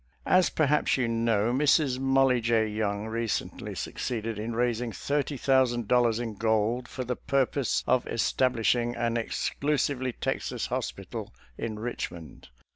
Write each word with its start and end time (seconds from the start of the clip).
As 0.25 0.49
perhaps 0.49 0.97
you 0.97 1.07
know, 1.07 1.53
Mrs. 1.53 1.99
Mollie 1.99 2.41
J. 2.41 2.65
Young 2.67 3.05
recently 3.05 3.75
succeeded 3.75 4.39
in 4.39 4.55
raising 4.55 4.91
thirty 4.91 5.37
thousand 5.37 5.87
dol 5.87 6.01
lars 6.05 6.19
in 6.19 6.33
gold 6.37 6.87
for 6.87 7.03
the 7.03 7.15
purpose 7.15 7.83
of 7.85 8.07
establishing 8.07 8.95
an 8.95 9.15
exclusively 9.15 10.13
Texas 10.13 10.65
hospital 10.65 11.31
in 11.55 11.77
Richmond. 11.77 12.49